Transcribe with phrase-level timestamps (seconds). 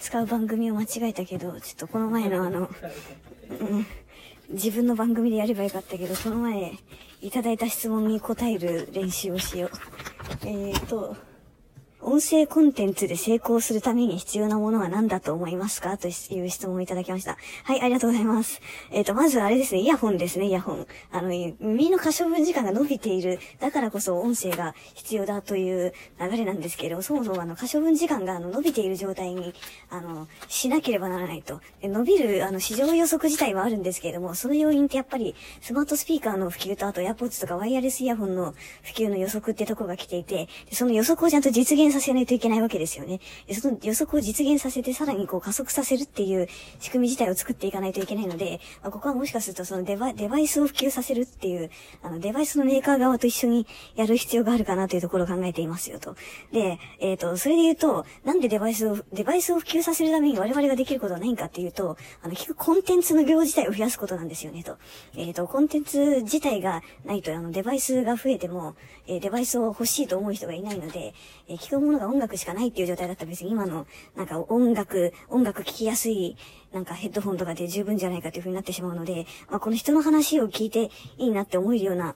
[0.00, 3.86] 使う番組を間違えたけど、ちょっとこの前のあの、うん、
[4.50, 6.72] 自分の番組でやればよかったけど、この前
[7.20, 9.70] いただいた質問に答える練習をしよう。
[10.46, 11.16] えーと、
[12.02, 15.98] 音声コンテンツで成功するために必要なものは何だと思いますか？
[15.98, 17.36] という質問をいただきました。
[17.64, 18.62] はい、ありがとうございます。
[18.90, 20.86] えっ、ー、と、まずあれですね、イヤホンですね、イヤホン。
[21.12, 23.38] あの、耳の可処分時間が伸びている。
[23.58, 29.52] だからこそ音声が必要だという流れなんですけれど、そもそもあの、可処分時間があの伸びている状態に、
[29.90, 31.60] あの、しなければならないと。
[31.82, 43.20] 伸びる、あの、市場予測自体はあるんですけれども、その要因ってやっぱり、スマートスピーカーの普及と、あと AirPods とかワイヤレスイヤホンの普及の予測ってとこが来ていて、その予測をちゃんと実現させないといけないわけですよね。
[43.52, 51.70] その予測を実現させて、さらにこう加速させるっていう仕組み自体を作っていかないといけないので、まあ、ここはもしかするとそのデバデバイスを普及させるっていう、
[52.02, 56.16] あの、デバイスのメーカー側と一緒にやる必要があるかなというところを考えていますよと。
[56.52, 64.76] で、えっ、ー、と、それで言うと、なんでデバイスを、デバイスを普及させるために我々ができることはないんかっていうと、あの、結局コンテンツの量自体を増やすことなんですよねと。
[65.16, 68.74] えっ、ー、と、コンテンツ自体がないと、あの、デバイスが増えても、
[69.06, 71.14] えー、デバイスを欲しいと思う人がいないので、
[71.48, 76.36] えー、聞くものが音楽しかないっていう状態だったら別に今の、なんか音楽、音楽聴きやすい、
[76.72, 82.14] なんかヘッドホンとかで十分じゃないかという風になってしまうので、まあ、この人の話を聞いていいなって思えるような、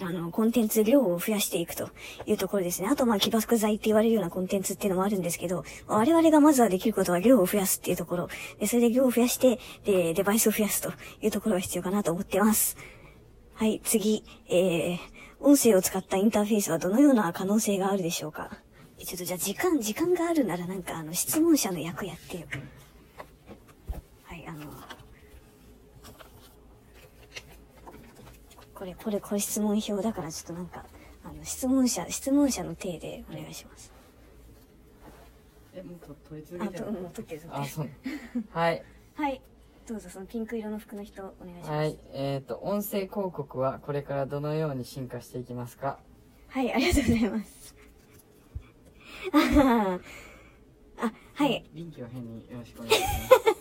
[0.00, 1.90] あの、コンテンツ量を増やしていくと
[2.26, 2.88] いうところですね。
[2.88, 8.28] あと、まあ、起爆剤って言われるようなコンテンツっていうのもあるんですけど、我々がまずはできることは量を増やすっていうところ。
[8.58, 12.76] で、それで量を増やして、で、デバイスを増やすというところが必要かなと思ってます。
[13.54, 14.98] はい、次、えー、
[15.40, 18.58] 音声を使ったインターフェースはどのような可能性があるでしょうか？
[19.04, 22.46] ちょっとじゃあ時間、時間があるならなんかあの質問者の役やってよ。
[24.24, 24.66] はい、あの、
[28.74, 30.84] これ、これ、これ質問票だからちょっとなんか、
[31.24, 33.92] あの、質問者、質問者の体でお願いします。
[35.74, 37.88] え、もうと取り続けてるあ、と、もう取ってるあ、そう。
[38.50, 38.82] はい。
[39.14, 39.40] はい。
[39.86, 41.70] どうぞそのピンク色の服の人お願いします。
[41.70, 41.98] はい。
[42.12, 45.98] えっ、ー、と、音声広告はこれからどのように進化していきますか？
[46.48, 47.76] はい、ありがとうございます。
[50.98, 51.64] あ、はい。
[51.74, 53.56] 臨機応変によろしくお願いします。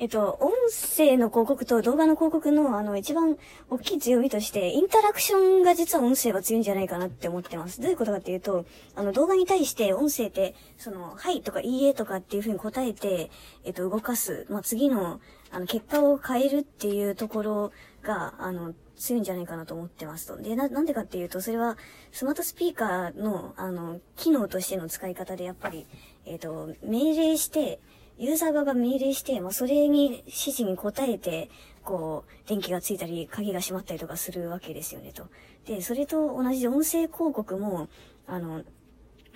[0.00, 3.36] えっと、音声の広告と動画の広告の、あの、一番
[3.68, 7.82] 大きい強みとして、インタラクションが実は音声が強いんじゃないかなって思ってます。
[7.82, 13.30] どういうことかっていうと、あの、動画に対して音声って、その、はいとかいいえとかっていうふうに答えて、
[13.64, 14.46] えっと、動かす。
[14.48, 15.20] まあ、次の、
[15.50, 17.72] あの、結果を変えるっていうところ
[18.02, 20.36] が、あの、強いんじゃないかなと思ってますと。
[20.36, 21.78] で、な、なんでかっていうと、それは、
[22.12, 25.86] スマートスピーカーの、あの、機能としての使い方で、やっぱり、
[26.26, 27.80] えっ、ー、と、命令して、
[28.18, 31.48] ユーザー側が命令して、まあ、それに、指示に応えて、
[31.82, 35.28] こう、電気がついたり、鍵が閉まったりとかするわけですよね、と。
[35.64, 37.88] で、それと同じで音声広告も、
[38.26, 38.62] あの、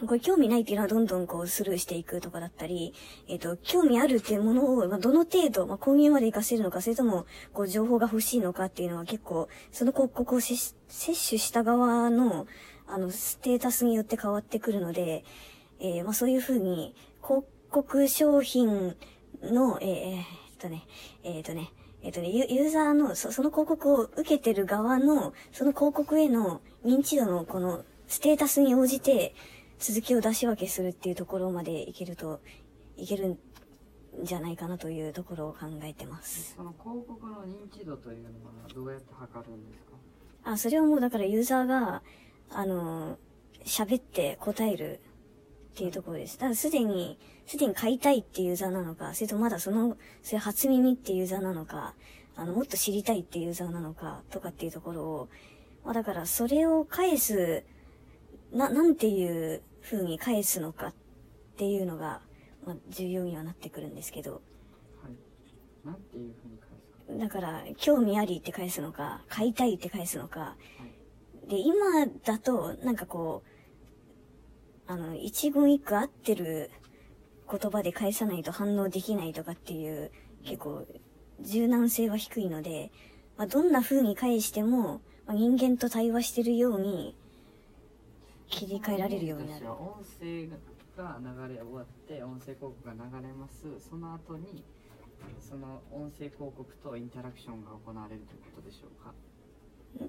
[0.01, 2.95] これ興味ないっていうのはどんどんこうスルーしていくとかだったり、
[3.29, 12.47] えっ、ー、と、興味あるっていうものを、まあ、どの程度、まあ、購入まで活かせるのか、それとも、こう、情報が欲しいのかっていうのは結構、その広告を摂取した側の、
[12.89, 15.25] あの、ステータスによって変わってくるので、
[15.79, 18.97] えー、まあ、そういうふうに、広告商品
[19.43, 20.87] の、えー、えー、っとね、
[21.23, 21.71] えー、っとね、
[22.03, 29.35] えっ、とね、ユーザーのそ、その広告を受けてる側の、その広告への認知度のこのステータスに応じて、
[29.87, 32.41] 続きを出し分けするっていうところまでいけると、
[32.97, 33.39] いけるん
[34.23, 36.55] じゃないかなというところを考えてます。
[36.57, 38.33] その広告の認知度というのは
[38.75, 40.53] どうやって測るんですか？
[40.53, 42.03] あ、それはもうだからユーザーが、
[42.51, 43.19] あの、
[43.67, 45.01] 喋って答える
[45.75, 46.39] っていうところです。
[46.39, 51.93] だからすでに、すでに買いたいっていうユーザーなのか、それとまだその、それ初耳っていうユーザーなのか、
[52.37, 55.29] あの、もっと知りたいっていうユーザーなのか、とかっていうところを、
[55.85, 57.65] まあだからそれを返す、
[58.51, 60.95] な、なんていう風に返すのかっ
[61.57, 62.23] ていうのが、
[62.67, 64.33] まあ、重要にはなってくるんですけど。
[64.33, 64.39] は
[65.09, 65.87] い。
[65.87, 70.41] なんていう風に返すかだから、興味ありって返すのか、買いたいって返すのか。
[70.41, 70.57] は
[71.47, 76.71] い、で、今だと、なんかこう、あの、一言一句合ってる
[77.51, 80.11] 言葉で返さないと反応できないとかっていう、
[80.45, 80.87] 結構、
[81.41, 82.91] 柔軟性は低いので、
[83.37, 87.17] まあ、どんな風に返しても、まあ、人間と対話してるように、
[88.55, 89.71] 切り替えられるようになる。
[89.71, 90.47] 音声
[90.97, 93.67] が流れ終わって音声広告が流れます。
[93.89, 94.63] その後に
[95.41, 99.13] その音声広告とインタラクションが行われるということでしょうか？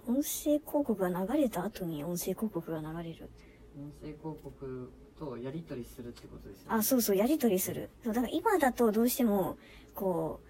[0.08, 3.30] 音声広告が流れた後に音声広告が流れる。
[3.78, 6.76] 音声広告とやり取りするってことですよね。
[6.78, 7.90] あそうそうやり取りする。
[8.04, 9.58] そうだから今だとどうしても
[9.96, 10.42] こ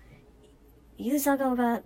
[1.00, 1.82] うユーザー側が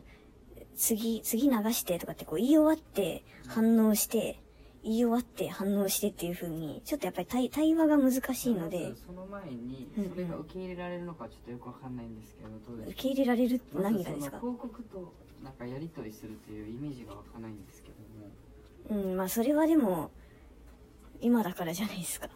[0.76, 4.40] 次次流してとかってこう言い終わって反応して、
[4.84, 12.92] 言い終わって反応してっていう風に、ちょっとやっぱり対対話が難しいので、その前にそれが受け入れられるのかちょっとよくわかんないんですけどどうですか？
[12.92, 14.40] 受け入れられるって何がですか？
[14.40, 17.90] 広告となんかやり取りするというイメージがわかんないんですけ
[18.90, 19.04] ども。
[19.12, 20.12] うん、まあそれはでも、
[21.22, 22.28] 今だからじゃないですか。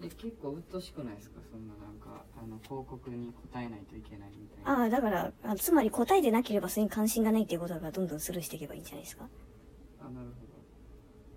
[0.00, 1.40] で結構鬱陶しくないですか？
[1.52, 4.80] そんななんかあの広告に答えないといけないみたいな。
[4.80, 9.28] ああ、だから、あつまり答えてなければそれに関心がないっていうことだからどんどんスルーしていけばいいんじゃないですか？
[10.00, 10.39] あなるほど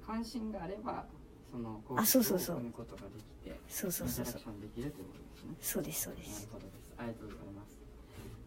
[0.06, 1.06] 関心があれば
[1.52, 4.26] そのあそうそうそう広告を読むことができてそうそうそう。
[4.26, 6.48] ョンできるということですねそうです、そうでなるす。
[6.52, 6.94] ほどです。
[6.98, 7.80] ありがとうございます。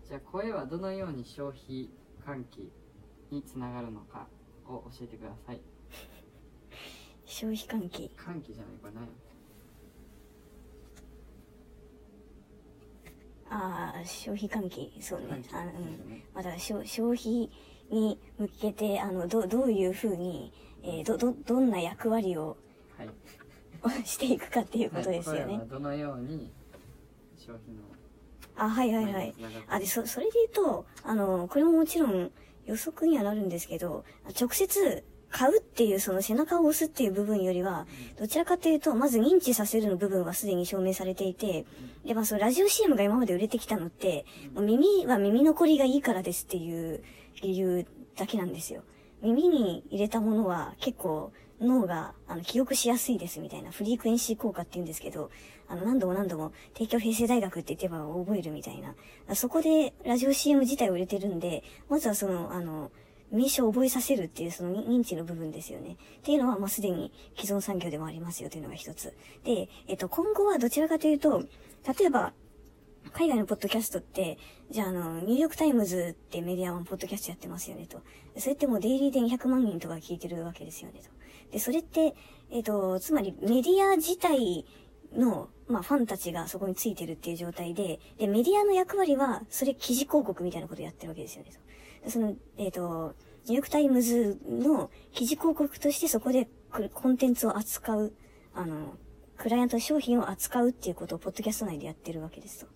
[0.09, 1.91] じゃあ声はどのように消費
[2.27, 2.73] 喚起
[3.31, 4.27] につながるのか
[4.67, 5.61] を教えてください。
[7.25, 8.11] 消費喚起。
[8.17, 9.07] 喚起じゃないこれ何？
[13.57, 14.93] ああ、消費喚起。
[15.01, 16.23] そうねあの、うん。
[16.35, 17.51] まあだから消消費
[17.91, 22.57] に向けて、あの、どどういうふうに、えーど、ど、どんな役割を
[22.97, 23.09] はい。
[24.05, 25.59] していくかっていうことですよね。
[25.59, 26.51] はいどのように
[27.37, 27.83] 消費の
[28.57, 29.35] あ、はいはいはい。
[29.69, 32.33] あ、で、そ、それで言うと、あの、これももちろん
[32.65, 34.05] 予測にはなるんですけど、
[34.39, 37.87] 直接買うっていうその背中を押すっていう部分よりは、
[38.19, 41.67] どちらかというと、まず認知させるの部分はすでに証明されていて、
[42.05, 44.25] で、まあそのラジオ CM が今まで売れてきたのって、
[44.55, 47.03] もう耳は耳残りがいいからですっていう
[47.43, 47.87] 理由
[48.17, 48.83] だけなんですよ。
[49.23, 55.31] 耳に入れたものは結構脳があの記憶しやすいですみたいなフリークエンシー効果って言うんですけど、
[55.69, 58.95] あの何度も何度も帝京平成大学って言ってば覚えるみたいな。
[59.35, 62.91] そこでラジオ CM 自体売れてるんで、まずはその、あの、
[63.31, 65.97] 名称を覚えさせるっていうその認知の部分ですよね。
[66.19, 69.15] っていうのは、まあ、すでに既存産業でもありますよというのが一つ。
[69.45, 71.43] で、えっと、今後はどちらかというと、
[71.99, 72.33] 例えば、
[73.13, 74.39] 海外のポッドキャストって、
[74.71, 78.01] じゃあ、あの、ニューヨークタイムズってメディアはポッドキャストやってますよねと。
[78.37, 81.11] それってもうデイリーで200万人とか聞いてるわけですよねと。
[81.53, 82.15] で、それって、
[82.51, 84.67] えっ、と、つまりメディア自体
[85.15, 91.59] の、まあ、ファンたちがそこについてるっていう状態で、で、メディアの役割は、それ記事広告みたいなことやってるわけですよねと。
[92.09, 93.15] その、えっ、と、
[93.45, 96.49] ニューヨークタイムズの記事広告としてそこで
[96.93, 98.13] コンテンツを扱う、
[98.55, 98.95] あの、
[99.37, 102.67] クライアント商品を扱うっていうことをポッドキャスト内でやってるわけですと。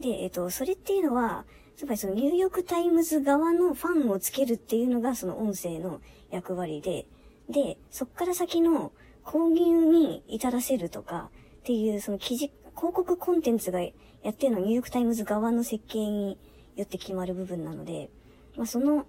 [0.00, 1.44] で、えっ、と、それっていうのは、
[1.76, 7.06] つまりそのニューヨークタイムズ側のファンをつけるっていうのがその音声の役割で、
[7.48, 8.92] で、そっから先の
[9.24, 11.30] 購入に至らせるとか
[11.60, 13.90] っていうその記事、広告コンテンツがや
[14.30, 16.38] ってるのはニューヨークタイムズ側の設計に
[16.76, 18.10] よって決まる部分なので、
[18.56, 19.06] まあその、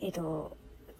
[0.00, 0.56] えっ、と、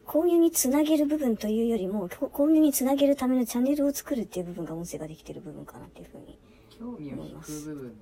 [0.06, 6.38] 購入につなげる部分というよりも、こ購入につなげるためのチャンネルを作るっていう部分が音声ができてる部分かなっていうふうに。
[6.78, 7.96] 興味を引く部分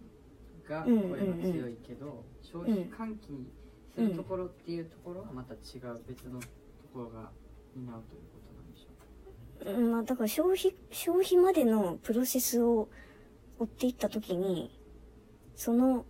[0.68, 3.48] がうん声が強いけど、消費喚起
[3.94, 6.46] するところっていうところはまた違う別のと
[6.92, 7.30] ころが
[7.76, 8.88] 担うということなんでしょ
[9.62, 9.70] うか？
[9.70, 12.88] うん、まあ、だから消費、消費までのプロセスを
[13.58, 14.76] 追っていったときに、
[15.54, 16.04] その、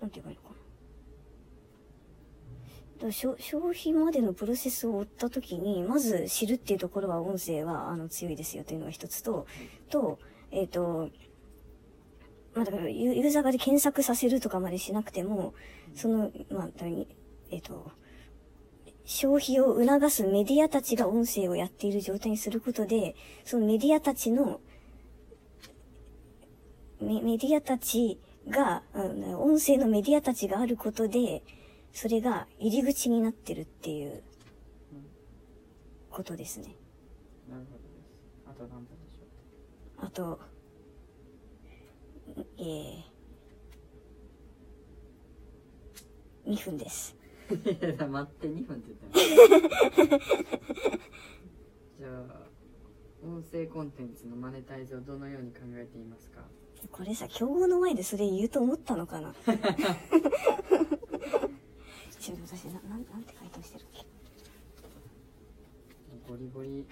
[0.00, 0.49] なんて言えばいいのか
[3.10, 9.46] 消消費までのプロセスを追ったときに、まず知るっていうところは音声はあの強いですよというのが一つと、
[9.88, 10.18] と、
[10.50, 11.08] えっ、と、
[12.54, 15.54] まあだからユユーザー側で検索させるとかまでしなくても、
[15.94, 16.68] その、まあ、
[17.50, 17.90] えっ、と、
[19.04, 24.60] 消費を促すメディアたちが音声をやっている状態にすることで、そのメディアたちの、
[27.00, 31.42] メメディアたちが、うん音声のメディアたちがあることで、
[31.92, 34.22] それが入り口になってるっていう
[36.10, 36.76] ことですね。
[37.48, 38.10] なるほどです。
[38.46, 39.24] あと何分でしょ
[40.02, 40.06] う？
[40.06, 40.40] あと、
[42.58, 47.16] えー、2分です。
[47.50, 47.58] 待っ
[47.98, 49.20] て2分って言ってます
[51.98, 52.46] じゃあ
[53.26, 56.42] 音声コンテンツのマネタイズをどのように考えていますか？
[56.92, 59.34] これさ、競合の前でそれ言うと思ったのかな？
[62.20, 64.04] ちょっと私な、なん、なんて回答してるっけ？
[66.28, 66.86] ゴリゴリ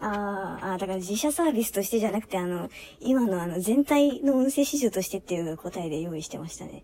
[0.00, 2.68] あーあー、だから自社サービスとしてじゃなくて、あの、
[3.00, 6.82] 今のあの、全体の音声市場としてっていう答えで用意してましたね。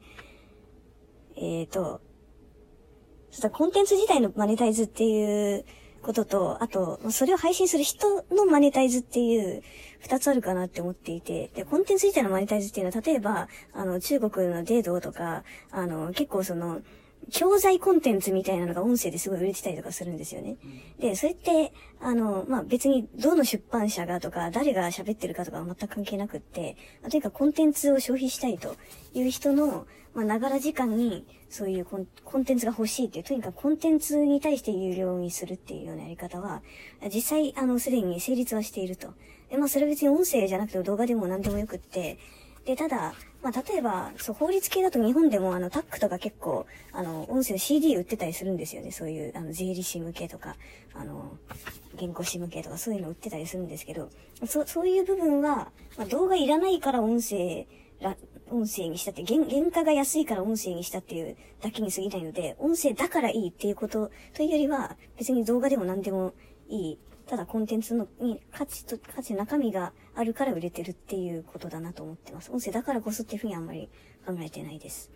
[1.36, 2.00] えーと、
[3.30, 5.64] そしたらコンテンツ自体のマネタイズっていう
[6.02, 9.62] ことと、あと、それを配信する人のマネタイズっていう
[10.00, 16.82] 二つあるかなって思っていて、で、コンテンツ自体のマネタイズっていうのは、例えば、あの、中国のデードとか、あの、結構その、
[17.30, 20.56] 教材コンテンツみたいなのが音声ですごい売れてたりとかするんですよね。
[20.98, 28.74] で、それって、あの、まあ、別にどの出版社がとか、誰が喋ってるかとかは全く関係なくって、とにかくコンテンツを消費したいと
[29.14, 36.62] いう人の、まあ、ながら時間に、そういうコンコンテンツが欲しいっていう、とにかくコンテンツに対して有料にするっていうようなやり方は、
[37.12, 39.14] 実際、あの、すでに成立はしていると。
[39.50, 42.18] で、まあ、それ別に音声じゃなくて動画でも何でもよくって、
[42.64, 48.92] で、ただ、まあ、例えば、そう、法律系だと日本でも、あの、タックとか結構、あの、音声の CD 売ってたりするんですよね。
[48.92, 50.56] そういう、あの、税理士向けとか、
[50.94, 51.36] あの、
[51.98, 54.10] 原稿士向けとか、そういうの売ってたりするんですけど、
[54.46, 57.66] そ、そういう部分は、まあ、動画いらないから音声、
[58.52, 66.34] 音声にしたって、原、原価が安いから音声にしたっていうだけに過ぎないので、音声だからいいっていうことというよりは、別に動画でも何でも
[66.68, 72.52] いいただコンテンツのに価値と、価値、中身があるから売れてるっていうことだなと思ってます。
[72.52, 73.88] 音声だからこそっていうふうにあんまり
[74.26, 75.10] 考えてないです。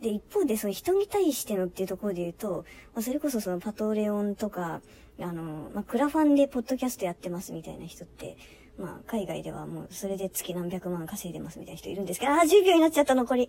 [0.00, 4.80] で、一方で、その人に対してのっていうところで言うと、まあ、それこそそのパトレオンとか、
[5.20, 8.38] あの、まあ、クラファンでポッドキャストやってますみたいな人って、
[8.80, 13.48] まあ、海外ではもう、それで月何百万稼いでますみたいな人いるんですけど、ああ、10秒になっちゃった残り。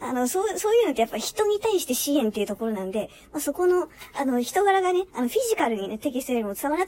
[0.00, 6.86] あの、そう、そういうのってやっぱ人に対して支援っていうところなんで、まあ、そこの、あの、人柄がね、あの、フィジカルにね、テキストよりも伝わらな